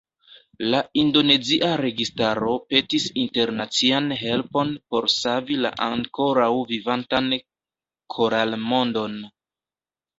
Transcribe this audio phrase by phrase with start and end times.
[0.69, 7.33] La indonezia registaro petis internacian helpon por savi la ankoraŭ vivantan
[8.17, 9.25] koralmondon.